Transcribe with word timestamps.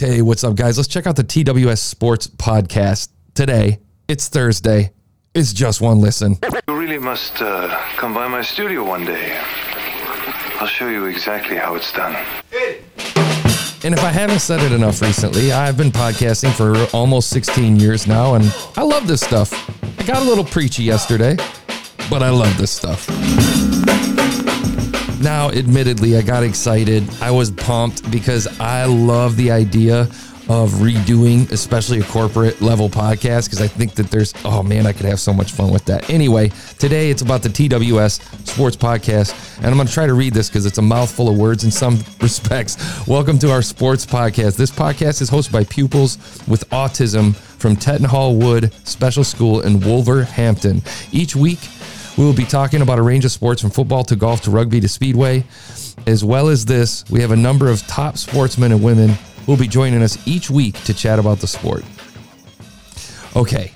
Hey, 0.00 0.22
what's 0.22 0.44
up, 0.44 0.54
guys? 0.54 0.76
Let's 0.76 0.86
check 0.86 1.08
out 1.08 1.16
the 1.16 1.24
TWS 1.24 1.78
Sports 1.78 2.28
Podcast 2.28 3.08
today. 3.34 3.80
It's 4.06 4.28
Thursday. 4.28 4.92
It's 5.34 5.52
just 5.52 5.80
one 5.80 6.00
listen. 6.00 6.36
You 6.68 6.78
really 6.78 6.98
must 6.98 7.42
uh, 7.42 7.76
come 7.96 8.14
by 8.14 8.28
my 8.28 8.40
studio 8.42 8.84
one 8.84 9.04
day. 9.04 9.36
I'll 10.60 10.68
show 10.68 10.86
you 10.86 11.06
exactly 11.06 11.56
how 11.56 11.74
it's 11.74 11.92
done. 11.92 12.14
And 13.82 13.92
if 13.92 13.98
I 14.04 14.10
haven't 14.10 14.38
said 14.38 14.60
it 14.60 14.70
enough 14.70 15.02
recently, 15.02 15.50
I've 15.50 15.76
been 15.76 15.90
podcasting 15.90 16.52
for 16.52 16.96
almost 16.96 17.30
16 17.30 17.80
years 17.80 18.06
now, 18.06 18.34
and 18.36 18.54
I 18.76 18.84
love 18.84 19.08
this 19.08 19.20
stuff. 19.20 19.52
I 19.98 20.04
got 20.04 20.22
a 20.22 20.24
little 20.24 20.44
preachy 20.44 20.84
yesterday, 20.84 21.34
but 22.08 22.22
I 22.22 22.30
love 22.30 22.56
this 22.56 22.70
stuff. 22.70 23.08
Now, 25.20 25.50
admittedly, 25.50 26.16
I 26.16 26.22
got 26.22 26.44
excited. 26.44 27.02
I 27.20 27.32
was 27.32 27.50
pumped 27.50 28.08
because 28.10 28.46
I 28.60 28.84
love 28.84 29.36
the 29.36 29.50
idea 29.50 30.02
of 30.48 30.70
redoing, 30.74 31.50
especially 31.50 31.98
a 31.98 32.04
corporate 32.04 32.62
level 32.62 32.88
podcast, 32.88 33.46
because 33.46 33.60
I 33.60 33.66
think 33.66 33.94
that 33.94 34.10
there's, 34.10 34.32
oh 34.44 34.62
man, 34.62 34.86
I 34.86 34.92
could 34.92 35.06
have 35.06 35.18
so 35.18 35.32
much 35.32 35.52
fun 35.52 35.72
with 35.72 35.84
that. 35.86 36.08
Anyway, 36.08 36.50
today 36.78 37.10
it's 37.10 37.20
about 37.20 37.42
the 37.42 37.48
TWS 37.48 38.46
Sports 38.46 38.76
Podcast, 38.76 39.58
and 39.58 39.66
I'm 39.66 39.74
going 39.74 39.88
to 39.88 39.92
try 39.92 40.06
to 40.06 40.14
read 40.14 40.34
this 40.34 40.48
because 40.48 40.66
it's 40.66 40.78
a 40.78 40.82
mouthful 40.82 41.28
of 41.28 41.36
words 41.36 41.64
in 41.64 41.70
some 41.72 41.98
respects. 42.20 43.06
Welcome 43.06 43.38
to 43.40 43.50
our 43.50 43.60
sports 43.60 44.06
podcast. 44.06 44.56
This 44.56 44.70
podcast 44.70 45.20
is 45.20 45.28
hosted 45.30 45.52
by 45.52 45.64
pupils 45.64 46.16
with 46.46 46.68
autism 46.70 47.34
from 47.34 47.74
Tettenhall 47.74 48.40
Wood 48.40 48.72
Special 48.86 49.24
School 49.24 49.62
in 49.62 49.80
Wolverhampton. 49.80 50.80
Each 51.12 51.34
week, 51.34 51.58
we 52.18 52.24
will 52.24 52.34
be 52.34 52.44
talking 52.44 52.82
about 52.82 52.98
a 52.98 53.02
range 53.02 53.24
of 53.24 53.30
sports 53.30 53.62
from 53.62 53.70
football 53.70 54.02
to 54.04 54.16
golf 54.16 54.42
to 54.42 54.50
rugby 54.50 54.80
to 54.80 54.88
speedway. 54.88 55.44
As 56.06 56.24
well 56.24 56.48
as 56.48 56.64
this, 56.64 57.08
we 57.08 57.20
have 57.20 57.30
a 57.30 57.36
number 57.36 57.70
of 57.70 57.80
top 57.86 58.18
sportsmen 58.18 58.72
and 58.72 58.82
women 58.82 59.10
who 59.10 59.52
will 59.52 59.58
be 59.58 59.68
joining 59.68 60.02
us 60.02 60.18
each 60.26 60.50
week 60.50 60.74
to 60.84 60.92
chat 60.92 61.20
about 61.20 61.38
the 61.38 61.46
sport. 61.46 61.84
Okay. 63.36 63.72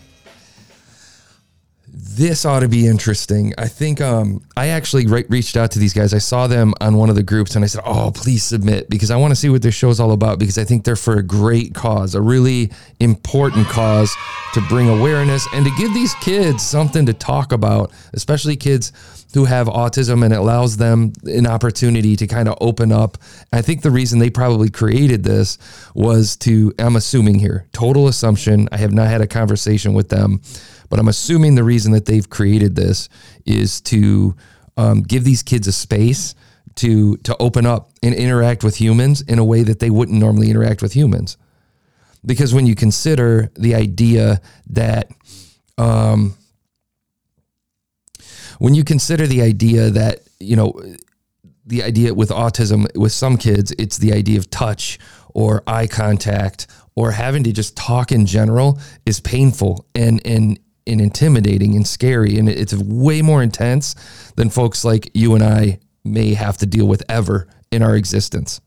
This 2.15 2.45
ought 2.45 2.61
to 2.61 2.69
be 2.69 2.87
interesting. 2.87 3.55
I 3.57 3.69
think 3.69 4.03
um, 4.03 4.43
I 4.55 4.69
actually 4.69 5.07
re- 5.07 5.25
reached 5.31 5.57
out 5.57 5.71
to 5.71 5.79
these 5.79 5.95
guys. 5.95 6.13
I 6.13 6.19
saw 6.19 6.47
them 6.47 6.75
on 6.79 6.99
one 6.99 7.09
of 7.09 7.17
the 7.17 7.23
groups 7.23 7.57
and 7.57 7.65
I 7.65 7.69
said, 7.69 7.83
Oh, 7.87 8.13
please 8.15 8.45
submit 8.45 8.91
because 8.91 9.11
I 9.11 9.17
want 9.17 9.31
to 9.31 9.37
see 9.37 9.49
what 9.49 9.63
this 9.63 9.75
show 9.75 9.89
is 9.89 9.99
all 9.99 10.13
about 10.13 10.39
because 10.39 10.59
I 10.59 10.65
think 10.65 10.85
they're 10.85 10.95
for 10.95 11.17
a 11.17 11.23
great 11.23 11.75
cause, 11.75 12.15
a 12.15 12.21
really 12.21 12.71
important 13.01 13.67
cause 13.69 14.15
to 14.53 14.61
bring 14.69 14.91
awareness 14.91 15.49
and 15.55 15.65
to 15.65 15.73
give 15.79 15.95
these 15.95 16.15
kids 16.17 16.63
something 16.63 17.07
to 17.07 17.15
talk 17.15 17.51
about, 17.51 17.91
especially 18.13 18.57
kids 18.57 18.93
who 19.33 19.47
have 19.47 19.67
autism 19.67 20.23
and 20.23 20.35
it 20.35 20.37
allows 20.37 20.77
them 20.77 21.13
an 21.25 21.47
opportunity 21.47 22.17
to 22.17 22.27
kind 22.27 22.49
of 22.49 22.59
open 22.61 22.93
up. 22.93 23.17
I 23.53 23.63
think 23.63 23.83
the 23.83 23.91
reason 23.91 24.19
they 24.19 24.29
probably 24.29 24.69
created 24.69 25.25
this 25.25 25.57
was 25.95 26.37
to, 26.39 26.75
I'm 26.79 26.97
assuming 26.97 27.39
here, 27.39 27.67
total 27.73 28.09
assumption. 28.09 28.69
I 28.71 28.77
have 28.77 28.93
not 28.93 29.09
had 29.09 29.23
a 29.23 29.27
conversation 29.27 29.95
with 29.95 30.11
them, 30.11 30.43
but 30.91 30.99
I'm 30.99 31.09
assuming 31.09 31.55
the 31.55 31.65
reason 31.65 31.93
that 31.93 32.02
they've 32.07 32.29
created 32.29 32.77
this 32.77 33.09
is 33.45 33.81
to 33.83 34.35
um, 34.77 35.03
give 35.03 35.25
these 35.25 35.43
kids 35.43 35.67
a 35.67 35.73
space 35.73 36.35
to 36.77 37.17
to 37.19 37.37
open 37.39 37.67
up 37.67 37.91
and 38.03 38.15
interact 38.15 38.65
with 38.65 38.77
humans 38.77 39.21
in 39.23 39.39
a 39.39 39.45
way 39.45 39.63
that 39.63 39.79
they 39.79 39.91
wouldn't 39.91 40.19
normally 40.19 40.51
interact 40.51 40.83
with 40.83 40.93
humans. 40.95 41.37
Because 42.25 42.55
when 42.55 42.67
you 42.67 42.75
consider 42.75 43.51
the 43.57 43.75
idea 43.75 44.41
that 44.69 45.11
um, 45.77 46.37
when 48.59 48.75
you 48.75 48.85
consider 48.85 49.27
the 49.27 49.43
idea 49.43 49.91
that 49.91 50.21
you 50.39 50.57
know 50.57 50.73
the 51.67 51.83
idea 51.83 52.15
with 52.15 52.31
autism 52.31 52.87
with 52.97 53.13
some 53.13 53.37
kids 53.37 53.73
it's 53.79 53.99
the 53.99 54.13
idea 54.13 54.39
of 54.39 54.51
touch 54.51 54.99
or 55.35 55.63
eye 55.67 55.87
contact 55.87 56.67
or 56.95 57.13
having 57.13 57.45
to 57.45 57.53
just 57.53 57.77
talk 57.77 58.13
in 58.13 58.27
general 58.27 58.79
is 59.07 59.21
painful 59.21 59.87
and 59.95 60.25
and 60.25 60.59
and 60.87 61.01
intimidating 61.01 61.77
and 61.77 61.87
scary 61.87 62.39
and 62.39 62.49
it's 62.49 62.75
way 62.75 63.23
more 63.23 63.43
intense 63.43 63.95
than 64.37 64.51
folks 64.51 64.85
like 64.85 65.11
you 65.15 65.35
and 65.35 65.43
I 65.43 65.79
may 66.05 66.35
have 66.35 66.59
to 66.59 66.67
deal 66.67 66.87
with 66.87 67.03
ever 67.09 67.49
in 67.71 67.83
our 67.83 67.97
existence. 67.97 68.61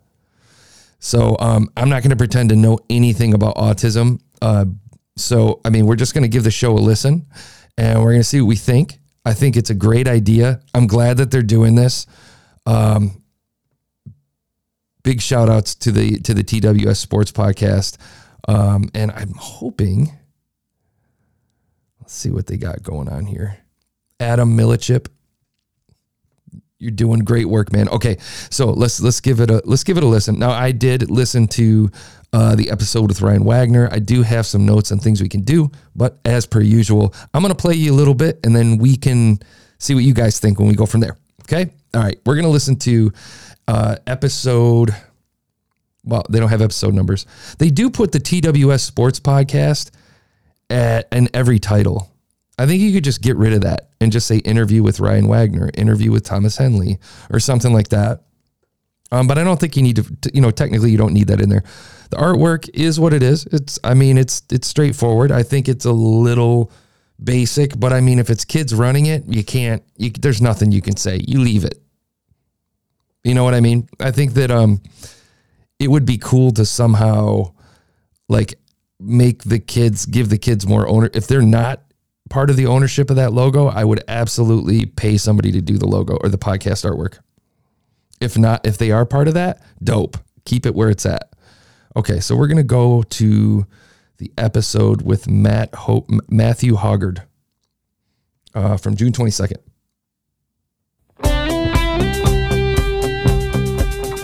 So 1.00 1.38
um, 1.40 1.70
I'm 1.78 1.90
not 1.90 2.02
going 2.02 2.12
to 2.12 2.16
pretend 2.16 2.50
to 2.50 2.56
know 2.56 2.80
anything 2.90 3.34
about 3.34 3.56
autism. 3.56 4.22
Uh, 4.42 4.66
so 5.16 5.62
I 5.64 5.70
mean, 5.70 5.86
we're 5.86 5.96
just 5.96 6.14
going 6.14 6.24
to 6.24 6.28
give 6.30 6.44
the 6.44 6.52
show 6.52 6.72
a 6.74 6.80
listen, 6.80 7.28
and 7.78 8.00
we're 8.00 8.12
going 8.12 8.22
to 8.22 8.24
see 8.24 8.42
what 8.42 8.48
we 8.48 8.56
think. 8.56 9.00
I 9.24 9.34
think 9.34 9.56
it's 9.56 9.70
a 9.70 9.76
great 9.76 10.08
idea. 10.08 10.62
I'm 10.74 10.88
glad 10.88 11.18
that 11.18 11.32
they're 11.32 11.44
doing 11.44 11.76
this. 11.76 12.06
Um, 12.66 13.24
big 15.04 15.22
shout 15.22 15.50
outs 15.50 15.76
to 15.76 15.92
the 15.92 16.20
to 16.22 16.34
the 16.34 16.44
TWS 16.44 16.98
Sports 16.98 17.32
Podcast, 17.32 17.98
um, 18.48 18.90
and 18.94 19.12
I'm 19.12 19.34
hoping. 19.38 20.18
Let's 22.06 22.14
see 22.14 22.30
what 22.30 22.46
they 22.46 22.58
got 22.58 22.84
going 22.84 23.10
on 23.10 23.26
here. 23.26 23.58
Adam 24.20 24.56
Millichip, 24.56 25.08
you're 26.78 26.92
doing 26.92 27.22
great 27.22 27.48
work, 27.48 27.74
man. 27.74 27.90
Okay, 27.90 28.18
so 28.52 28.70
let's 28.70 29.02
let's 29.02 29.22
give 29.22 29.40
it 29.40 29.50
a 29.50 29.64
let's 29.66 29.84
give 29.84 29.98
it 29.98 30.04
a 30.04 30.06
listen. 30.06 30.38
Now, 30.38 30.52
I 30.52 30.72
did 30.72 31.10
listen 31.10 31.48
to 31.48 31.90
uh, 32.32 32.54
the 32.54 32.70
episode 32.70 33.08
with 33.10 33.24
Ryan 33.24 33.44
Wagner. 33.44 33.90
I 33.92 33.98
do 33.98 34.22
have 34.22 34.46
some 34.46 34.68
notes 34.68 34.92
on 34.92 35.00
things 35.00 35.20
we 35.20 35.28
can 35.28 35.42
do, 35.42 35.72
but 35.96 36.20
as 36.26 36.46
per 36.46 36.62
usual, 36.62 37.12
I'm 37.34 37.42
to 37.42 37.56
play 37.56 37.74
you 37.74 37.92
a 37.92 37.96
little 37.96 38.14
bit 38.14 38.40
and 38.44 38.56
then 38.56 38.78
we 38.78 38.98
can 38.98 39.40
see 39.80 39.96
what 39.96 40.04
you 40.04 40.14
guys 40.14 40.38
think 40.40 40.60
when 40.60 40.68
we 40.68 40.76
go 40.76 40.86
from 40.86 41.02
there. 41.02 41.18
Okay. 41.42 41.72
All 41.96 42.04
right. 42.04 42.20
We're 42.24 42.36
to 42.44 42.50
listen 42.50 42.76
to 42.82 43.12
uh, 43.68 43.96
episode. 44.06 44.96
Well, 46.04 46.24
they 46.30 46.40
don't 46.40 46.50
have 46.50 46.62
episode 46.62 46.94
numbers. 46.94 47.26
They 47.58 47.72
do 47.72 47.90
put 47.90 48.12
the 48.12 48.20
TWS 48.20 48.82
Sports 48.82 49.20
Podcast 49.20 49.90
at 50.70 51.08
in 51.12 51.30
every 51.34 51.60
title. 51.60 52.12
I 52.58 52.66
think 52.66 52.82
you 52.82 52.94
could 52.94 53.04
just 53.04 53.22
get 53.22 53.36
rid 53.36 53.54
of 53.54 53.62
that 53.62 53.90
and 54.00 54.12
just 54.12 54.28
say 54.28 54.38
interview 54.38 54.82
with 54.82 55.00
Ryan 55.00 55.28
Wagner, 55.28 55.70
interview 55.74 56.12
with 56.12 56.24
Thomas 56.24 56.58
Henley, 56.58 57.00
or 57.30 57.40
something 57.40 57.74
like 57.74 57.90
that. 57.90 58.22
Um, 59.12 59.28
but 59.28 59.38
I 59.38 59.44
don't 59.44 59.60
think 59.60 59.76
you 59.76 59.84
need 59.84 59.98
to, 59.98 60.06
you 60.34 60.42
know, 60.42 60.52
technically 60.52 60.90
you 60.90 60.98
don't 60.98 61.14
need 61.14 61.28
that 61.28 61.42
in 61.42 61.50
there. 61.50 61.64
The 62.10 62.18
artwork 62.18 62.70
is 62.74 63.00
what 63.00 63.14
it 63.14 63.24
is. 63.24 63.46
It's, 63.48 63.78
I 63.84 63.94
mean, 63.94 64.18
it's, 64.18 64.42
it's 64.52 64.68
straightforward. 64.68 65.32
I 65.32 65.44
think 65.44 65.68
it's 65.68 65.86
a 65.86 65.92
little 65.92 66.72
basic, 67.24 67.80
but 67.80 67.94
I 67.94 68.02
mean, 68.02 68.20
if 68.20 68.30
it's 68.30 68.46
kids 68.46 68.74
running 68.74 69.06
it, 69.06 69.24
you 69.28 69.44
can't, 69.44 69.84
you, 69.98 70.10
there's 70.10 70.42
nothing 70.42 70.72
you 70.72 70.82
can 70.82 70.98
say. 70.98 71.22
You 71.28 71.40
leave 71.40 71.66
it. 71.66 71.82
You 73.24 73.34
know 73.34 73.44
what 73.44 73.54
I 73.54 73.60
mean? 73.60 73.88
I 74.00 74.12
think 74.12 74.34
that, 74.34 74.50
um, 74.50 74.82
it 75.80 75.90
would 75.90 76.06
be 76.06 76.18
cool 76.18 76.52
to 76.54 76.66
somehow 76.66 77.52
like 78.30 78.56
make 79.06 79.44
the 79.44 79.60
kids, 79.60 80.06
give 80.06 80.30
the 80.30 80.38
kids 80.38 80.68
more 80.68 80.88
owner. 80.88 81.10
If 81.14 81.28
they're 81.28 81.42
not 81.42 81.82
part 82.30 82.50
of 82.50 82.56
the 82.56 82.66
ownership 82.66 83.10
of 83.10 83.16
that 83.18 83.34
logo, 83.34 83.68
I 83.68 83.84
would 83.84 84.04
absolutely 84.08 84.86
pay 84.86 85.18
somebody 85.18 85.52
to 85.52 85.62
do 85.62 85.78
the 85.78 85.88
logo 85.88 86.18
or 86.22 86.30
the 86.30 86.38
podcast 86.38 86.90
artwork. 86.90 87.20
If 88.20 88.38
not, 88.38 88.66
if 88.66 88.78
they 88.78 88.92
are 88.92 89.06
part 89.06 89.28
of 89.28 89.34
that, 89.36 89.62
dope. 89.84 90.18
Keep 90.46 90.66
it 90.66 90.76
where 90.76 90.90
it's 90.90 91.06
at. 91.06 91.34
Okay, 91.96 92.20
so 92.20 92.36
we're 92.36 92.48
gonna 92.48 92.64
go 92.64 93.04
to 93.04 93.66
the 94.18 94.32
episode 94.38 95.02
with 95.02 95.30
Matt 95.30 95.74
Hope, 95.74 96.10
Matthew 96.30 96.76
Hoggard 96.76 97.24
uh, 98.54 98.78
from 98.78 98.96
June 98.96 99.12
twenty 99.12 99.32
second. 99.32 99.60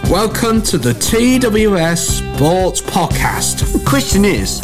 Welcome 0.10 0.62
to 0.64 0.78
the 0.78 0.92
TWS 0.92 2.36
Sports 2.36 2.82
Podcast. 2.82 3.72
The 3.72 3.84
question 3.90 4.26
is, 4.26 4.60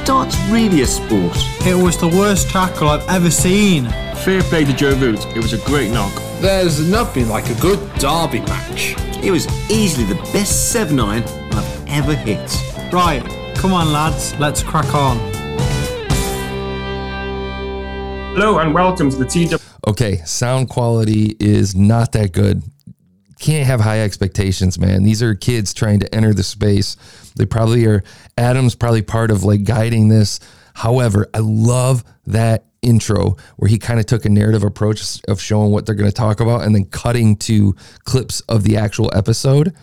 is 0.00 0.06
darts 0.06 0.36
really 0.48 0.82
a 0.82 0.86
sport? 0.86 1.36
It 1.66 1.74
was 1.74 1.98
the 1.98 2.08
worst 2.08 2.50
tackle 2.50 2.88
I've 2.88 3.08
ever 3.08 3.30
seen. 3.30 3.88
Fair 4.24 4.42
play 4.42 4.64
to 4.64 4.72
Joe 4.72 4.94
Root. 4.96 5.24
It 5.36 5.36
was 5.36 5.52
a 5.52 5.58
great 5.58 5.90
knock. 5.90 6.12
There's 6.40 6.88
nothing 6.88 7.28
like 7.28 7.48
a 7.50 7.54
good 7.60 7.78
derby 7.98 8.40
match. 8.40 8.94
It 9.22 9.30
was 9.30 9.46
easily 9.70 10.06
the 10.06 10.20
best 10.32 10.72
7 10.72 10.96
9 10.96 11.22
I've 11.22 11.88
ever 11.88 12.14
hit. 12.14 12.38
Right, 12.92 13.22
come 13.56 13.72
on, 13.72 13.92
lads, 13.92 14.34
let's 14.38 14.62
crack 14.62 14.92
on. 14.94 15.18
Hello 18.34 18.58
and 18.58 18.72
welcome 18.72 19.10
to 19.10 19.16
the 19.16 19.24
TW. 19.24 19.60
Okay, 19.86 20.16
sound 20.24 20.68
quality 20.68 21.36
is 21.40 21.74
not 21.74 22.12
that 22.12 22.32
good. 22.32 22.62
Can't 23.40 23.66
have 23.66 23.80
high 23.80 24.00
expectations, 24.00 24.78
man. 24.78 25.02
These 25.02 25.22
are 25.22 25.34
kids 25.34 25.72
trying 25.72 26.00
to 26.00 26.14
enter 26.14 26.34
the 26.34 26.42
space. 26.42 26.96
They 27.36 27.46
probably 27.46 27.86
are. 27.86 28.04
Adam's 28.36 28.74
probably 28.74 29.00
part 29.00 29.30
of 29.30 29.44
like 29.44 29.64
guiding 29.64 30.08
this. 30.08 30.40
However, 30.74 31.26
I 31.32 31.38
love 31.38 32.04
that 32.26 32.66
intro 32.82 33.36
where 33.56 33.68
he 33.68 33.78
kind 33.78 33.98
of 33.98 34.06
took 34.06 34.26
a 34.26 34.28
narrative 34.28 34.62
approach 34.62 35.20
of 35.26 35.40
showing 35.40 35.70
what 35.70 35.86
they're 35.86 35.94
going 35.94 36.10
to 36.10 36.14
talk 36.14 36.40
about 36.40 36.62
and 36.62 36.74
then 36.74 36.84
cutting 36.84 37.36
to 37.36 37.74
clips 38.04 38.40
of 38.42 38.62
the 38.62 38.76
actual 38.76 39.10
episode. 39.14 39.74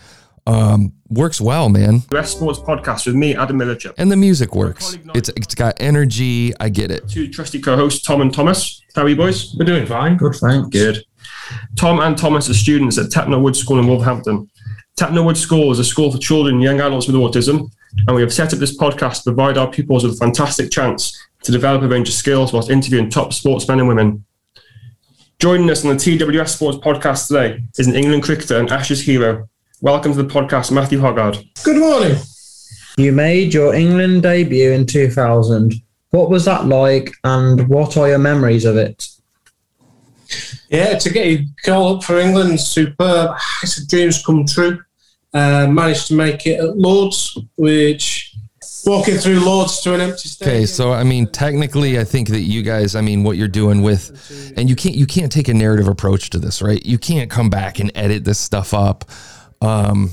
Um, 0.46 0.92
works 1.08 1.40
well, 1.40 1.68
man. 1.68 2.02
US 2.14 2.30
Sports 2.30 2.60
Podcast 2.60 3.06
with 3.06 3.16
me, 3.16 3.34
Adam 3.34 3.58
Millichip. 3.58 3.94
And 3.98 4.10
the 4.10 4.16
music 4.16 4.54
works. 4.54 4.96
It's 5.14 5.28
it's 5.30 5.54
got 5.54 5.74
energy. 5.80 6.52
I 6.58 6.68
get 6.68 6.90
it. 6.90 7.08
Two 7.08 7.28
trusty 7.28 7.60
co-hosts, 7.60 8.02
Tom 8.02 8.20
and 8.20 8.32
Thomas. 8.32 8.82
How 8.94 9.02
are 9.02 9.08
you 9.08 9.16
boys? 9.16 9.54
We're 9.58 9.66
doing 9.66 9.84
fine. 9.84 10.16
Good, 10.16 10.36
thanks. 10.36 10.68
Good. 10.68 11.04
Tom 11.76 12.00
and 12.00 12.16
Thomas 12.16 12.48
are 12.50 12.54
students 12.54 12.98
at 12.98 13.10
Tettenhall 13.10 13.42
Wood 13.42 13.56
School 13.56 13.78
in 13.78 13.86
Wolverhampton. 13.86 14.50
Tettenhall 14.98 15.24
Wood 15.26 15.36
School 15.36 15.70
is 15.70 15.78
a 15.78 15.84
school 15.84 16.10
for 16.10 16.18
children 16.18 16.56
and 16.56 16.64
young 16.64 16.80
adults 16.80 17.06
with 17.06 17.16
autism. 17.16 17.70
and 18.06 18.14
we 18.14 18.22
have 18.22 18.32
set 18.32 18.52
up 18.52 18.58
this 18.58 18.76
podcast 18.76 19.18
to 19.18 19.32
provide 19.32 19.56
our 19.56 19.70
pupils 19.70 20.04
with 20.04 20.14
a 20.14 20.16
fantastic 20.16 20.70
chance 20.70 21.16
to 21.42 21.52
develop 21.52 21.82
a 21.82 21.88
range 21.88 22.08
of 22.08 22.14
skills 22.14 22.52
whilst 22.52 22.70
interviewing 22.70 23.08
top 23.08 23.32
sportsmen 23.32 23.78
and 23.78 23.88
women. 23.88 24.24
Joining 25.38 25.70
us 25.70 25.84
on 25.84 25.96
the 25.96 26.02
TWS 26.02 26.48
Sports 26.48 26.78
podcast 26.78 27.28
today 27.28 27.62
is 27.78 27.86
an 27.86 27.94
England 27.94 28.24
cricketer 28.24 28.58
and 28.58 28.70
Ashes 28.70 29.00
hero. 29.02 29.48
Welcome 29.80 30.12
to 30.14 30.22
the 30.22 30.28
podcast, 30.28 30.72
Matthew 30.72 30.98
Hoggard. 30.98 31.46
Good 31.62 31.76
morning. 31.76 32.18
You 32.96 33.12
made 33.12 33.54
your 33.54 33.72
England 33.74 34.24
debut 34.24 34.72
in 34.72 34.84
2000. 34.84 35.74
What 36.10 36.28
was 36.30 36.44
that 36.46 36.66
like, 36.66 37.12
and 37.22 37.68
what 37.68 37.96
are 37.96 38.08
your 38.08 38.18
memories 38.18 38.64
of 38.64 38.76
it? 38.76 39.06
Yeah, 40.68 40.98
to 40.98 41.10
get 41.10 41.26
a 41.26 41.46
goal 41.64 41.96
up 41.96 42.04
for 42.04 42.18
England, 42.18 42.60
superb. 42.60 43.36
It's 43.62 43.78
a 43.78 43.86
dreams 43.86 44.22
come 44.24 44.46
true. 44.46 44.82
Uh, 45.32 45.66
managed 45.66 46.08
to 46.08 46.14
make 46.14 46.46
it 46.46 46.60
at 46.60 46.76
Lords, 46.76 47.36
which 47.56 48.34
walking 48.86 49.16
through 49.16 49.40
Lords 49.40 49.80
to 49.82 49.94
an 49.94 50.00
empty 50.00 50.28
stadium. 50.28 50.56
Okay, 50.56 50.66
so 50.66 50.92
I 50.92 51.04
mean, 51.04 51.26
technically, 51.26 51.98
I 51.98 52.04
think 52.04 52.28
that 52.28 52.40
you 52.40 52.62
guys, 52.62 52.94
I 52.94 53.00
mean, 53.00 53.24
what 53.24 53.36
you're 53.36 53.48
doing 53.48 53.82
with, 53.82 54.54
and 54.56 54.68
you 54.68 54.76
can't, 54.76 54.94
you 54.94 55.06
can't 55.06 55.30
take 55.30 55.48
a 55.48 55.54
narrative 55.54 55.88
approach 55.88 56.30
to 56.30 56.38
this, 56.38 56.62
right? 56.62 56.84
You 56.84 56.98
can't 56.98 57.30
come 57.30 57.50
back 57.50 57.78
and 57.78 57.92
edit 57.94 58.24
this 58.24 58.38
stuff 58.38 58.72
up, 58.72 59.04
um, 59.60 60.10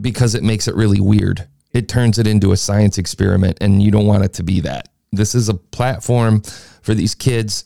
because 0.00 0.34
it 0.34 0.42
makes 0.42 0.68
it 0.68 0.74
really 0.74 1.00
weird. 1.00 1.46
It 1.72 1.88
turns 1.88 2.18
it 2.18 2.26
into 2.26 2.52
a 2.52 2.56
science 2.56 2.98
experiment, 2.98 3.58
and 3.60 3.82
you 3.82 3.90
don't 3.90 4.06
want 4.06 4.24
it 4.24 4.34
to 4.34 4.42
be 4.42 4.60
that. 4.60 4.88
This 5.12 5.34
is 5.34 5.48
a 5.48 5.54
platform 5.54 6.42
for 6.82 6.94
these 6.94 7.14
kids 7.14 7.64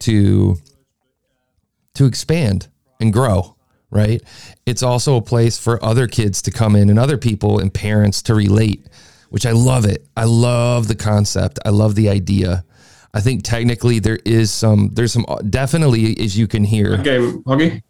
to 0.00 0.56
to 1.96 2.06
expand 2.06 2.68
and 3.00 3.12
grow, 3.12 3.56
right? 3.90 4.22
It's 4.64 4.82
also 4.82 5.16
a 5.16 5.22
place 5.22 5.58
for 5.58 5.82
other 5.84 6.06
kids 6.06 6.42
to 6.42 6.50
come 6.50 6.76
in 6.76 6.90
and 6.90 6.98
other 6.98 7.18
people 7.18 7.58
and 7.58 7.72
parents 7.72 8.22
to 8.22 8.34
relate, 8.34 8.86
which 9.30 9.46
I 9.46 9.52
love 9.52 9.84
it. 9.84 10.06
I 10.16 10.24
love 10.24 10.88
the 10.88 10.94
concept. 10.94 11.58
I 11.64 11.70
love 11.70 11.94
the 11.94 12.08
idea. 12.08 12.64
I 13.12 13.20
think 13.20 13.42
technically 13.42 13.98
there 13.98 14.18
is 14.24 14.50
some, 14.50 14.90
there's 14.92 15.12
some, 15.12 15.26
definitely 15.48 16.18
as 16.20 16.36
you 16.36 16.46
can 16.46 16.64
hear, 16.64 16.98
Game, 16.98 17.42
Hoggy. 17.44 17.82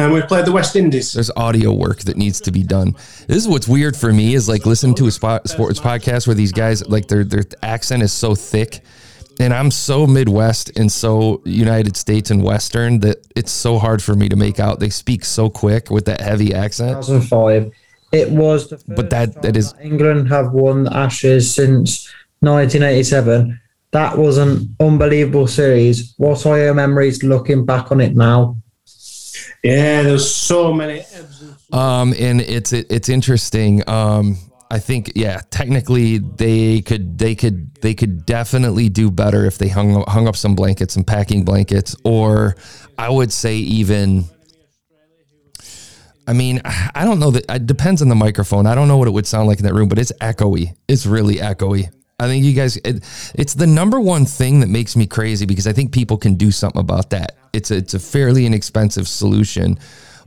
And 0.00 0.14
we've 0.14 0.26
played 0.26 0.46
the 0.46 0.52
West 0.52 0.76
Indies. 0.76 1.12
there's 1.12 1.30
audio 1.36 1.72
work 1.72 2.00
that 2.00 2.16
needs 2.16 2.40
to 2.42 2.50
be 2.50 2.62
done. 2.62 2.92
This 3.26 3.36
is 3.36 3.48
what's 3.48 3.68
weird 3.68 3.94
for 3.94 4.12
me 4.12 4.34
is 4.34 4.48
like 4.48 4.64
listening 4.64 4.94
to 4.96 5.06
a 5.06 5.10
spot, 5.10 5.46
sports 5.48 5.78
podcast 5.78 6.26
where 6.26 6.34
these 6.34 6.52
guys 6.52 6.86
like 6.88 7.06
their 7.08 7.22
their 7.22 7.44
accent 7.62 8.02
is 8.02 8.12
so 8.12 8.34
thick, 8.34 8.80
and 9.38 9.52
I'm 9.52 9.70
so 9.70 10.06
Midwest 10.06 10.78
and 10.78 10.90
so 10.90 11.42
United 11.44 11.98
States 11.98 12.30
and 12.30 12.42
Western 12.42 13.00
that 13.00 13.19
it's 13.36 13.52
so 13.52 13.78
hard 13.78 14.02
for 14.02 14.14
me 14.14 14.28
to 14.28 14.36
make 14.36 14.58
out. 14.60 14.80
They 14.80 14.90
speak 14.90 15.24
so 15.24 15.48
quick 15.50 15.90
with 15.90 16.04
that 16.06 16.20
heavy 16.20 16.54
accent. 16.54 17.02
2005. 17.04 17.70
It 18.12 18.30
was 18.30 18.68
the 18.68 18.76
first 18.78 18.94
But 18.96 19.10
that- 19.10 19.34
time 19.34 19.42
that 19.42 19.56
is- 19.56 19.74
England 19.82 20.28
have 20.28 20.52
won 20.52 20.84
the 20.84 20.96
Ashes 20.96 21.54
since 21.54 22.08
1987. 22.40 23.58
That 23.92 24.16
was 24.18 24.38
an 24.38 24.74
unbelievable 24.80 25.46
series. 25.46 26.14
What 26.16 26.44
are 26.46 26.58
your 26.58 26.74
memories 26.74 27.22
looking 27.22 27.64
back 27.64 27.90
on 27.92 28.00
it 28.00 28.16
now? 28.16 28.56
Yeah, 29.62 30.02
there's 30.02 30.30
so 30.30 30.72
many 30.72 31.02
Um, 31.72 32.14
and 32.18 32.40
it's 32.40 32.72
it, 32.72 32.86
it's 32.90 33.08
interesting. 33.08 33.88
Um, 33.88 34.38
I 34.70 34.78
think 34.78 35.12
yeah, 35.14 35.40
technically 35.50 36.18
they 36.18 36.80
could 36.82 37.18
they 37.18 37.34
could 37.34 37.74
they 37.82 37.92
could 37.94 38.24
definitely 38.24 38.88
do 38.88 39.10
better 39.10 39.44
if 39.44 39.58
they 39.58 39.68
hung 39.68 40.02
hung 40.08 40.26
up 40.28 40.36
some 40.36 40.54
blankets 40.54 40.96
and 40.96 41.06
packing 41.06 41.44
blankets, 41.44 41.94
or 42.04 42.56
I 43.00 43.08
would 43.08 43.32
say 43.32 43.56
even. 43.56 44.24
I 46.26 46.34
mean, 46.34 46.60
I 46.64 47.04
don't 47.04 47.18
know 47.18 47.30
that 47.30 47.46
it 47.48 47.66
depends 47.66 48.02
on 48.02 48.08
the 48.08 48.14
microphone. 48.14 48.66
I 48.66 48.74
don't 48.74 48.88
know 48.88 48.98
what 48.98 49.08
it 49.08 49.12
would 49.12 49.26
sound 49.26 49.48
like 49.48 49.58
in 49.58 49.64
that 49.64 49.74
room, 49.74 49.88
but 49.88 49.98
it's 49.98 50.12
echoey. 50.20 50.76
It's 50.86 51.06
really 51.06 51.36
echoey. 51.36 51.90
I 52.20 52.26
think 52.26 52.44
you 52.44 52.52
guys, 52.52 52.76
it, 52.76 53.02
it's 53.34 53.54
the 53.54 53.66
number 53.66 53.98
one 53.98 54.26
thing 54.26 54.60
that 54.60 54.68
makes 54.68 54.96
me 54.96 55.06
crazy 55.06 55.46
because 55.46 55.66
I 55.66 55.72
think 55.72 55.92
people 55.92 56.18
can 56.18 56.34
do 56.34 56.50
something 56.50 56.78
about 56.78 57.10
that. 57.10 57.36
It's 57.54 57.70
a, 57.70 57.76
it's 57.76 57.94
a 57.94 57.98
fairly 57.98 58.44
inexpensive 58.44 59.08
solution. 59.08 59.78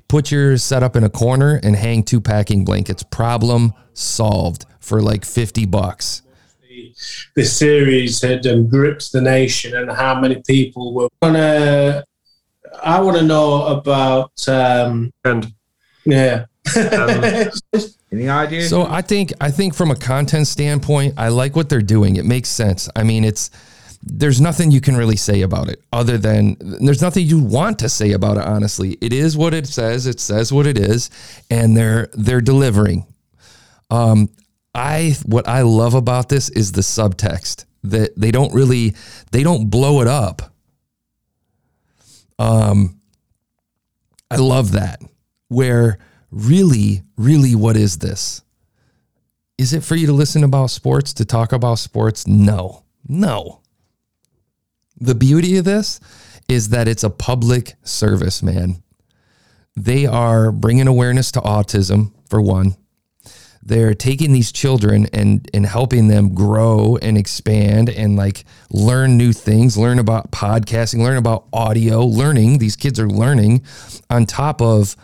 Put 0.07 0.31
your 0.31 0.57
setup 0.57 0.95
in 0.95 1.03
a 1.03 1.09
corner 1.09 1.59
and 1.63 1.75
hang 1.75 2.01
two 2.01 2.19
packing 2.19 2.65
blankets. 2.65 3.03
Problem 3.03 3.73
solved 3.93 4.65
for 4.79 4.99
like 4.99 5.23
50 5.23 5.67
bucks. 5.67 6.23
this 7.35 7.55
series 7.55 8.21
had 8.23 8.47
um, 8.47 8.67
gripped 8.67 9.11
the 9.11 9.21
nation 9.21 9.75
and 9.75 9.91
how 9.91 10.19
many 10.19 10.41
people 10.45 10.93
were 10.95 11.09
gonna. 11.21 12.03
I 12.81 12.99
want 13.01 13.17
to 13.17 13.23
know 13.23 13.65
about. 13.65 14.47
Um, 14.47 15.11
And 15.23 15.53
yeah. 16.05 16.45
Any 18.11 18.29
idea? 18.29 18.63
So 18.67 18.85
I 18.85 19.01
think 19.01 19.33
I 19.41 19.49
think 19.49 19.73
from 19.73 19.91
a 19.91 19.95
content 19.95 20.47
standpoint, 20.47 21.15
I 21.17 21.29
like 21.29 21.55
what 21.55 21.67
they're 21.67 21.81
doing. 21.81 22.15
It 22.15 22.25
makes 22.25 22.49
sense. 22.49 22.87
I 22.95 23.03
mean, 23.03 23.23
it's 23.23 23.49
there's 24.05 24.41
nothing 24.41 24.69
you 24.69 24.81
can 24.81 24.95
really 24.95 25.15
say 25.15 25.41
about 25.41 25.69
it 25.69 25.81
other 25.91 26.17
than 26.17 26.57
there's 26.59 27.01
nothing 27.01 27.25
you 27.25 27.39
want 27.39 27.79
to 27.79 27.89
say 27.89 28.11
about 28.11 28.37
it 28.37 28.43
honestly. 28.43 28.97
It 29.01 29.13
is 29.13 29.37
what 29.37 29.53
it 29.53 29.65
says. 29.65 30.05
It 30.07 30.19
says 30.19 30.51
what 30.51 30.67
it 30.67 30.77
is 30.77 31.09
and 31.49 31.75
they're 31.75 32.09
they're 32.13 32.41
delivering. 32.41 33.05
Um 33.89 34.29
I 34.75 35.15
what 35.25 35.47
I 35.47 35.61
love 35.61 35.93
about 35.93 36.29
this 36.29 36.49
is 36.49 36.73
the 36.73 36.81
subtext 36.81 37.65
that 37.83 38.15
they 38.17 38.31
don't 38.31 38.53
really 38.53 38.93
they 39.31 39.41
don't 39.43 39.69
blow 39.69 40.01
it 40.01 40.07
up. 40.07 40.52
Um 42.39 42.99
I 44.31 44.37
love 44.37 44.71
that. 44.71 45.01
Where 45.47 45.99
really, 46.31 47.03
really, 47.17 47.53
what 47.55 47.77
is 47.77 47.99
this? 47.99 48.41
Is 49.57 49.73
it 49.73 49.83
for 49.83 49.95
you 49.95 50.07
to 50.07 50.13
listen 50.13 50.43
about 50.43 50.71
sports, 50.71 51.13
to 51.13 51.25
talk 51.25 51.53
about 51.53 51.77
sports? 51.77 52.25
No, 52.25 52.83
no. 53.07 53.61
The 54.99 55.13
beauty 55.15 55.57
of 55.57 55.65
this 55.65 55.99
is 56.49 56.69
that 56.69 56.87
it's 56.87 57.03
a 57.03 57.09
public 57.09 57.75
service, 57.83 58.41
man. 58.41 58.81
They 59.75 60.05
are 60.05 60.51
bringing 60.51 60.87
awareness 60.87 61.31
to 61.33 61.41
autism, 61.41 62.13
for 62.29 62.41
one. 62.41 62.75
They're 63.65 63.93
taking 63.93 64.33
these 64.33 64.51
children 64.51 65.07
and 65.13 65.49
and 65.53 65.65
helping 65.65 66.09
them 66.09 66.33
grow 66.35 66.97
and 67.01 67.17
expand 67.17 67.89
and 67.89 68.15
like 68.15 68.43
learn 68.69 69.17
new 69.17 69.31
things, 69.31 69.77
learn 69.77 69.99
about 69.99 70.31
podcasting, 70.31 70.99
learn 70.99 71.17
about 71.17 71.45
audio, 71.53 72.05
learning. 72.05 72.57
These 72.57 72.75
kids 72.75 72.99
are 72.99 73.09
learning 73.09 73.63
on 74.09 74.25
top 74.25 74.61
of 74.61 74.95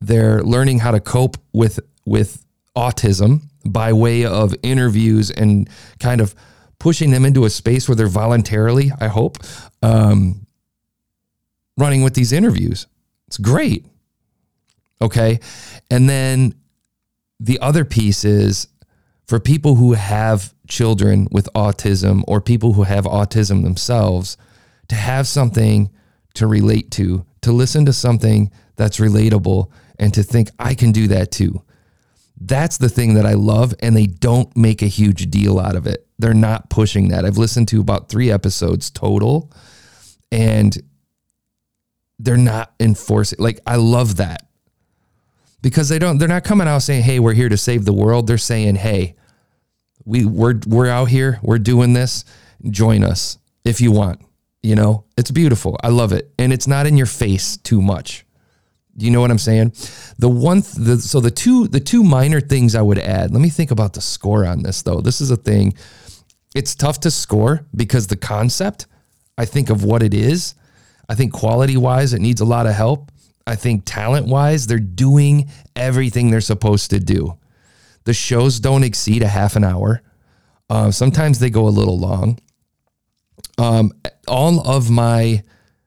they're 0.00 0.42
learning 0.42 0.80
how 0.80 0.90
to 0.90 1.00
cope 1.00 1.36
with 1.52 1.78
with 2.04 2.44
autism 2.76 3.42
by 3.64 3.92
way 3.92 4.24
of 4.24 4.54
interviews 4.62 5.30
and 5.30 5.68
kind 5.98 6.20
of 6.20 6.34
pushing 6.78 7.10
them 7.10 7.24
into 7.24 7.44
a 7.44 7.50
space 7.50 7.88
where 7.88 7.94
they're 7.94 8.08
voluntarily, 8.08 8.90
I 8.98 9.08
hope, 9.08 9.38
um, 9.82 10.46
running 11.76 12.02
with 12.02 12.14
these 12.14 12.32
interviews. 12.32 12.86
It's 13.28 13.38
great. 13.38 13.86
Okay. 15.00 15.40
And 15.90 16.08
then 16.08 16.54
the 17.40 17.58
other 17.60 17.86
piece 17.86 18.24
is 18.24 18.68
for 19.26 19.40
people 19.40 19.76
who 19.76 19.94
have 19.94 20.54
children 20.68 21.26
with 21.30 21.48
autism 21.54 22.22
or 22.28 22.40
people 22.40 22.74
who 22.74 22.82
have 22.82 23.06
autism 23.06 23.62
themselves 23.62 24.36
to 24.88 24.94
have 24.94 25.26
something 25.26 25.90
to 26.34 26.46
relate 26.46 26.90
to, 26.92 27.24
to 27.40 27.50
listen 27.50 27.86
to 27.86 27.92
something 27.92 28.50
that's 28.76 28.98
relatable 28.98 29.70
and 29.98 30.12
to 30.14 30.22
think, 30.22 30.50
I 30.58 30.74
can 30.74 30.92
do 30.92 31.08
that 31.08 31.32
too. 31.32 31.62
That's 32.38 32.78
the 32.78 32.88
thing 32.88 33.14
that 33.14 33.26
I 33.26 33.34
love, 33.34 33.74
and 33.80 33.94
they 33.94 34.06
don't 34.06 34.54
make 34.56 34.80
a 34.80 34.86
huge 34.86 35.30
deal 35.30 35.58
out 35.58 35.76
of 35.76 35.86
it. 35.86 36.06
They're 36.18 36.32
not 36.32 36.70
pushing 36.70 37.08
that. 37.08 37.24
I've 37.24 37.36
listened 37.36 37.68
to 37.68 37.80
about 37.80 38.08
three 38.08 38.30
episodes 38.30 38.90
total, 38.90 39.52
and 40.32 40.76
they're 42.18 42.38
not 42.38 42.72
enforcing. 42.80 43.38
Like, 43.38 43.60
I 43.66 43.76
love 43.76 44.16
that 44.16 44.49
because 45.62 45.88
they 45.88 45.98
don't. 45.98 46.18
They're 46.18 46.28
not 46.28 46.44
coming 46.44 46.68
out 46.68 46.78
saying, 46.82 47.02
"Hey, 47.02 47.18
we're 47.18 47.34
here 47.34 47.48
to 47.48 47.56
save 47.56 47.84
the 47.84 47.92
world." 47.92 48.26
They're 48.26 48.38
saying, 48.38 48.76
"Hey, 48.76 49.16
we 50.04 50.24
we're 50.24 50.60
we're 50.66 50.88
out 50.88 51.08
here. 51.08 51.38
We're 51.42 51.58
doing 51.58 51.92
this. 51.92 52.24
Join 52.70 53.04
us 53.04 53.38
if 53.64 53.80
you 53.80 53.92
want." 53.92 54.20
You 54.62 54.74
know, 54.74 55.04
it's 55.16 55.30
beautiful. 55.30 55.78
I 55.82 55.88
love 55.88 56.12
it, 56.12 56.32
and 56.38 56.52
it's 56.52 56.66
not 56.66 56.86
in 56.86 56.96
your 56.96 57.06
face 57.06 57.56
too 57.56 57.80
much. 57.80 58.26
You 58.96 59.10
know 59.10 59.20
what 59.20 59.30
I'm 59.30 59.38
saying? 59.38 59.72
The 60.18 60.28
one, 60.28 60.60
th- 60.60 60.74
the, 60.74 60.98
so 60.98 61.20
the 61.20 61.30
two, 61.30 61.68
the 61.68 61.80
two 61.80 62.02
minor 62.02 62.40
things 62.40 62.74
I 62.74 62.82
would 62.82 62.98
add. 62.98 63.30
Let 63.32 63.40
me 63.40 63.48
think 63.48 63.70
about 63.70 63.94
the 63.94 64.02
score 64.02 64.44
on 64.44 64.62
this 64.62 64.82
though. 64.82 65.00
This 65.00 65.20
is 65.22 65.30
a 65.30 65.36
thing. 65.36 65.74
It's 66.54 66.74
tough 66.74 67.00
to 67.00 67.10
score 67.10 67.64
because 67.74 68.08
the 68.08 68.16
concept. 68.16 68.86
I 69.38 69.46
think 69.46 69.70
of 69.70 69.84
what 69.84 70.02
it 70.02 70.12
is. 70.12 70.54
I 71.08 71.14
think 71.14 71.32
quality 71.32 71.78
wise, 71.78 72.12
it 72.12 72.20
needs 72.20 72.42
a 72.42 72.44
lot 72.44 72.66
of 72.66 72.74
help. 72.74 73.10
I 73.50 73.56
think 73.56 73.82
talent 73.84 74.26
wise, 74.26 74.68
they're 74.68 74.78
doing 74.78 75.50
everything 75.74 76.30
they're 76.30 76.40
supposed 76.40 76.90
to 76.90 77.00
do. 77.00 77.36
The 78.04 78.14
shows 78.14 78.60
don't 78.60 78.84
exceed 78.84 79.22
a 79.22 79.28
half 79.28 79.56
an 79.56 79.64
hour. 79.64 80.02
Uh, 80.70 80.92
sometimes 80.92 81.40
they 81.40 81.50
go 81.50 81.66
a 81.66 81.68
little 81.68 81.98
long. 81.98 82.38
Um, 83.58 83.92
all 84.28 84.60
of 84.60 84.88
my 84.88 85.42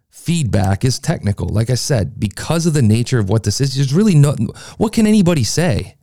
feedback 0.09 0.83
is 0.83 0.99
technical. 0.99 1.47
Like 1.47 1.69
I 1.69 1.75
said, 1.75 2.19
because 2.19 2.65
of 2.65 2.73
the 2.73 2.81
nature 2.81 3.17
of 3.17 3.29
what 3.29 3.43
this 3.43 3.61
is, 3.61 3.75
there's 3.75 3.93
really 3.93 4.15
no. 4.15 4.35
What 4.77 4.91
can 4.91 5.07
anybody 5.07 5.45
say? 5.45 5.95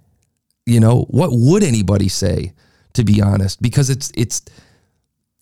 You 0.64 0.80
know, 0.80 1.02
what 1.10 1.30
would 1.30 1.62
anybody 1.62 2.08
say 2.08 2.54
to 2.94 3.04
be 3.04 3.20
honest? 3.20 3.60
Because 3.60 3.90
it's 3.90 4.10
it's 4.14 4.42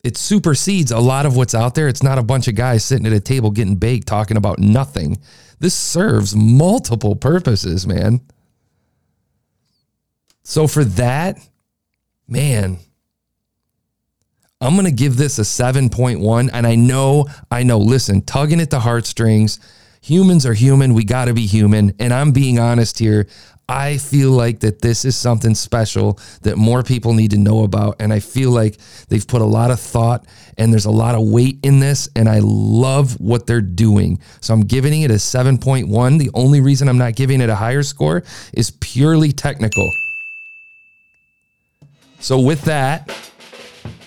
it 0.03 0.17
supersedes 0.17 0.91
a 0.91 0.99
lot 0.99 1.27
of 1.27 1.37
what's 1.37 1.55
out 1.55 1.75
there. 1.75 1.87
It's 1.87 2.03
not 2.03 2.19
a 2.19 2.23
bunch 2.23 2.49
of 2.49 2.57
guys 2.57 2.85
sitting 2.85 3.07
at 3.07 3.13
a 3.13 3.21
table 3.21 3.51
getting 3.51 3.77
baked 3.77 4.09
talking 4.09 4.37
about 4.37 4.59
nothing. 4.59 5.19
This 5.61 5.75
serves 5.75 6.37
multiple 6.37 7.17
purposes, 7.17 7.87
man. 7.87 8.21
So 10.43 10.67
for 10.67 10.85
that, 10.85 11.39
man, 12.27 12.79
I'm 14.61 14.75
going 14.75 14.87
to 14.87 14.93
give 14.93 15.17
this 15.17 15.39
a 15.39 15.43
7.1 15.43 16.51
and 16.53 16.67
I 16.67 16.75
know 16.75 17.27
I 17.51 17.63
know 17.63 17.79
listen, 17.79 18.23
tugging 18.23 18.61
at 18.61 18.71
the 18.71 18.81
heartstrings, 18.81 19.61
humans 20.01 20.47
are 20.47 20.55
human, 20.55 20.95
we 20.95 21.05
got 21.05 21.27
to 21.27 21.35
be 21.35 21.47
human, 21.47 21.95
and 21.99 22.13
I'm 22.13 22.33
being 22.33 22.59
honest 22.59 22.99
here. 22.99 23.29
I 23.69 23.99
feel 23.99 24.31
like 24.31 24.61
that 24.61 24.81
this 24.81 25.05
is 25.05 25.15
something 25.15 25.55
special 25.55 26.19
that 26.43 26.57
more 26.57 26.83
people 26.83 27.13
need 27.13 27.33
to 27.33 27.39
know 27.39 27.65
about. 27.65 27.97
And 28.01 28.13
I 28.13 28.21
feel 28.21 28.51
like 28.51 28.79
they've 29.09 29.27
put 29.27 29.43
a 29.43 29.47
lot 29.47 29.71
of 29.71 29.79
thought 29.79 30.25
and 30.57 30.73
there's 30.73 30.87
a 30.87 30.91
lot 30.91 31.15
of 31.15 31.29
weight 31.29 31.59
in 31.63 31.79
this. 31.79 32.09
And 32.17 32.31
I 32.31 32.41
love 32.43 33.21
what 33.21 33.47
they're 33.47 33.61
doing. 33.61 34.21
So 34.41 34.55
I'm 34.55 34.63
giving 34.63 35.03
it 35.03 35.11
a 35.11 35.15
7.1. 35.15 36.19
The 36.19 36.31
only 36.33 36.61
reason 36.63 36.89
I'm 36.89 36.97
not 36.97 37.15
giving 37.15 37.43
it 37.43 37.51
a 37.51 37.55
higher 37.55 37.83
score 37.83 38.23
is 38.55 38.71
purely 38.71 39.33
technical. 39.33 39.91
So 42.21 42.41
with 42.41 42.63
that, 42.63 43.11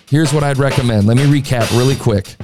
here's 0.10 0.34
what 0.34 0.44
I'd 0.44 0.58
recommend. 0.58 1.06
Let 1.06 1.18
me 1.18 1.24
recap 1.24 1.72
really 1.78 1.96
quick. 1.96 2.36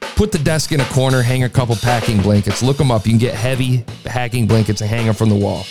Put 0.00 0.30
the 0.30 0.38
desk 0.38 0.72
in 0.72 0.80
a 0.80 0.84
corner, 0.84 1.22
hang 1.22 1.44
a 1.44 1.48
couple 1.48 1.74
packing 1.76 2.20
blankets, 2.20 2.62
look 2.62 2.76
them 2.76 2.90
up. 2.90 3.06
You 3.06 3.12
can 3.12 3.18
get 3.18 3.34
heavy 3.34 3.84
packing 4.04 4.46
blankets 4.46 4.82
and 4.82 4.90
hang 4.90 5.06
them 5.06 5.14
from 5.14 5.30
the 5.30 5.34
wall. 5.34 5.64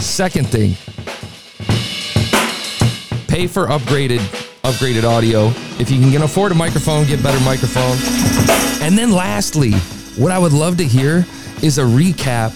Second 0.00 0.48
thing, 0.48 0.74
pay 3.28 3.46
for 3.46 3.66
upgraded 3.66 4.18
upgraded 4.62 5.04
audio. 5.04 5.48
If 5.78 5.90
you 5.90 5.98
can 6.10 6.22
afford 6.22 6.52
a 6.52 6.54
microphone, 6.54 7.06
get 7.06 7.22
better 7.22 7.42
microphone. 7.44 7.96
And 8.82 8.96
then 8.96 9.12
lastly, 9.12 9.72
what 10.16 10.32
I 10.32 10.38
would 10.38 10.52
love 10.52 10.76
to 10.78 10.84
hear 10.84 11.26
is 11.62 11.78
a 11.78 11.82
recap 11.82 12.50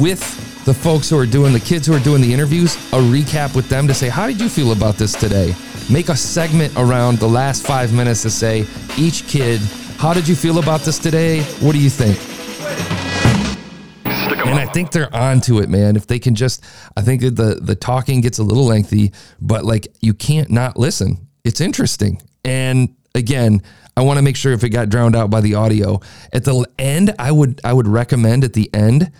with 0.00 0.64
the 0.64 0.74
folks 0.74 1.08
who 1.10 1.18
are 1.18 1.26
doing 1.26 1.52
the 1.52 1.60
kids 1.60 1.86
who 1.86 1.94
are 1.94 2.00
doing 2.00 2.22
the 2.22 2.32
interviews, 2.32 2.76
a 2.92 2.98
recap 2.98 3.54
with 3.54 3.68
them 3.68 3.86
to 3.86 3.94
say, 3.94 4.08
how 4.08 4.26
did 4.26 4.40
you 4.40 4.48
feel 4.48 4.72
about 4.72 4.96
this 4.96 5.12
today? 5.12 5.54
Make 5.90 6.08
a 6.08 6.16
segment 6.16 6.72
around 6.76 7.18
the 7.18 7.28
last 7.28 7.66
five 7.66 7.92
minutes 7.92 8.22
to 8.22 8.30
say, 8.30 8.66
each 8.98 9.26
kid, 9.26 9.60
how 9.96 10.12
did 10.12 10.28
you 10.28 10.36
feel 10.36 10.58
about 10.58 10.80
this 10.80 10.98
today? 10.98 11.42
What 11.60 11.72
do 11.72 11.78
you 11.78 11.90
think? 11.90 12.29
And 14.50 14.58
I 14.58 14.72
think 14.72 14.90
they're 14.90 15.14
onto 15.14 15.60
it, 15.60 15.68
man. 15.68 15.96
If 15.96 16.06
they 16.06 16.18
can 16.18 16.34
just, 16.34 16.64
I 16.96 17.02
think 17.02 17.22
the 17.22 17.58
the 17.60 17.74
talking 17.74 18.20
gets 18.20 18.38
a 18.38 18.42
little 18.42 18.64
lengthy, 18.64 19.12
but 19.40 19.64
like 19.64 19.88
you 20.00 20.14
can't 20.14 20.50
not 20.50 20.76
listen. 20.76 21.28
It's 21.44 21.60
interesting, 21.60 22.20
and 22.44 22.94
again, 23.14 23.62
I 23.96 24.02
want 24.02 24.18
to 24.18 24.22
make 24.22 24.36
sure 24.36 24.52
if 24.52 24.64
it 24.64 24.70
got 24.70 24.88
drowned 24.88 25.16
out 25.16 25.30
by 25.30 25.40
the 25.40 25.54
audio 25.54 26.00
at 26.32 26.44
the 26.44 26.66
end, 26.78 27.14
I 27.18 27.30
would 27.30 27.60
I 27.64 27.72
would 27.72 27.88
recommend 27.88 28.44
at 28.44 28.52
the 28.52 28.72
end. 28.74 29.12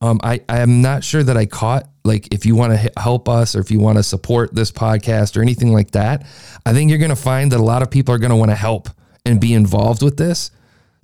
Um, 0.00 0.20
I 0.22 0.40
I 0.48 0.60
am 0.60 0.82
not 0.82 1.04
sure 1.04 1.22
that 1.22 1.36
I 1.36 1.46
caught 1.46 1.88
like 2.04 2.32
if 2.32 2.44
you 2.44 2.54
want 2.54 2.72
to 2.72 3.00
help 3.00 3.28
us 3.28 3.54
or 3.56 3.60
if 3.60 3.70
you 3.70 3.80
want 3.80 3.98
to 3.98 4.02
support 4.02 4.54
this 4.54 4.70
podcast 4.70 5.36
or 5.36 5.42
anything 5.42 5.72
like 5.72 5.92
that. 5.92 6.26
I 6.66 6.72
think 6.72 6.90
you're 6.90 6.98
going 6.98 7.10
to 7.10 7.16
find 7.16 7.52
that 7.52 7.60
a 7.60 7.62
lot 7.62 7.82
of 7.82 7.90
people 7.90 8.14
are 8.14 8.18
going 8.18 8.30
to 8.30 8.36
want 8.36 8.50
to 8.50 8.56
help 8.56 8.88
and 9.24 9.40
be 9.40 9.54
involved 9.54 10.02
with 10.02 10.16
this. 10.16 10.50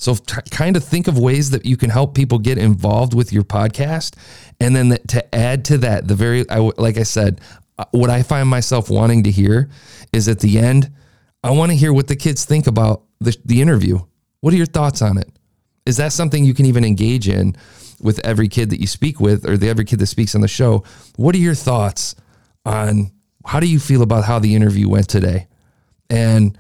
So 0.00 0.14
t- 0.14 0.40
kind 0.50 0.76
of 0.78 0.82
think 0.82 1.08
of 1.08 1.18
ways 1.18 1.50
that 1.50 1.66
you 1.66 1.76
can 1.76 1.90
help 1.90 2.14
people 2.14 2.38
get 2.38 2.56
involved 2.56 3.12
with 3.12 3.34
your 3.34 3.42
podcast, 3.42 4.16
and 4.58 4.74
then 4.74 4.88
that, 4.88 5.06
to 5.08 5.34
add 5.34 5.66
to 5.66 5.78
that, 5.78 6.08
the 6.08 6.14
very 6.14 6.48
I, 6.48 6.58
like 6.78 6.96
I 6.96 7.02
said, 7.02 7.42
uh, 7.78 7.84
what 7.90 8.08
I 8.08 8.22
find 8.22 8.48
myself 8.48 8.88
wanting 8.88 9.24
to 9.24 9.30
hear 9.30 9.68
is 10.10 10.26
at 10.26 10.40
the 10.40 10.58
end, 10.58 10.90
I 11.44 11.50
want 11.50 11.70
to 11.70 11.76
hear 11.76 11.92
what 11.92 12.08
the 12.08 12.16
kids 12.16 12.46
think 12.46 12.66
about 12.66 13.02
the, 13.20 13.36
the 13.44 13.60
interview. 13.60 13.98
What 14.40 14.54
are 14.54 14.56
your 14.56 14.64
thoughts 14.64 15.02
on 15.02 15.18
it? 15.18 15.30
Is 15.84 15.98
that 15.98 16.14
something 16.14 16.46
you 16.46 16.54
can 16.54 16.64
even 16.64 16.82
engage 16.82 17.28
in 17.28 17.54
with 18.00 18.24
every 18.24 18.48
kid 18.48 18.70
that 18.70 18.80
you 18.80 18.86
speak 18.86 19.20
with, 19.20 19.46
or 19.46 19.58
the 19.58 19.68
every 19.68 19.84
kid 19.84 19.98
that 19.98 20.06
speaks 20.06 20.34
on 20.34 20.40
the 20.40 20.48
show? 20.48 20.82
What 21.16 21.34
are 21.34 21.38
your 21.38 21.54
thoughts 21.54 22.14
on 22.64 23.12
how 23.44 23.60
do 23.60 23.66
you 23.66 23.78
feel 23.78 24.00
about 24.00 24.24
how 24.24 24.38
the 24.38 24.54
interview 24.54 24.88
went 24.88 25.10
today, 25.10 25.46
and 26.08 26.56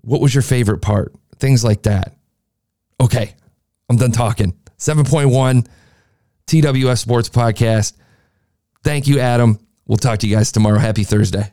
what 0.00 0.20
was 0.20 0.34
your 0.34 0.42
favorite 0.42 0.82
part? 0.82 1.14
Things 1.38 1.62
like 1.62 1.84
that 1.84 2.16
Okay, 3.00 3.34
I'm 3.88 3.96
done 3.96 4.12
talking. 4.12 4.52
7.1 4.78 5.66
TWS 6.46 6.98
Sports 6.98 7.28
Podcast. 7.28 7.94
Thank 8.82 9.06
you, 9.06 9.18
Adam. 9.18 9.58
We'll 9.86 9.96
talk 9.96 10.18
to 10.20 10.28
you 10.28 10.36
guys 10.36 10.52
tomorrow. 10.52 10.78
Happy 10.78 11.04
Thursday. 11.04 11.50